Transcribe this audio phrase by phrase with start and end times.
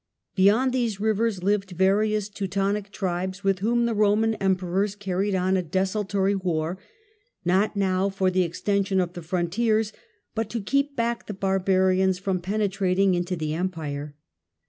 [0.33, 5.61] Beyond these rivers lived various Teutonic tribes with whom the Roman Emperors carried on a
[5.61, 6.79] desultory war,
[7.45, 9.93] not now for the extension of the frontiers,
[10.33, 14.15] but to keep back the barbarians from penetrating into the Empire.